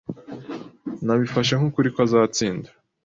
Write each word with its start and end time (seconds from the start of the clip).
Nabifashe 1.05 1.53
nk'ukuri 1.57 1.89
ko 1.95 1.99
azatsinda. 2.05 2.69